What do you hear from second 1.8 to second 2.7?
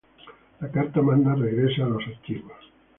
a los Archivos